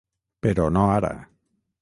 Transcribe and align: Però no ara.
Però 0.45 0.65
no 0.77 0.87
ara. 0.95 1.13